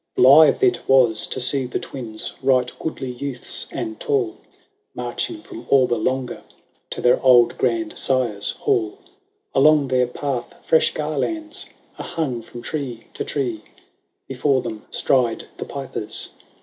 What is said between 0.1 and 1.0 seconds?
VI. Blithe it